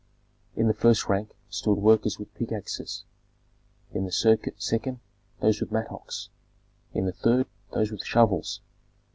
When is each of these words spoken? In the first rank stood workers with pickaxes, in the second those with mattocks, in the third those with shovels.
In 0.55 0.67
the 0.67 0.73
first 0.73 1.07
rank 1.07 1.35
stood 1.47 1.75
workers 1.77 2.17
with 2.17 2.33
pickaxes, 2.33 3.03
in 3.93 4.05
the 4.05 4.11
second 4.57 4.99
those 5.41 5.59
with 5.61 5.71
mattocks, 5.71 6.29
in 6.91 7.05
the 7.05 7.11
third 7.13 7.45
those 7.71 7.91
with 7.91 8.03
shovels. 8.03 8.61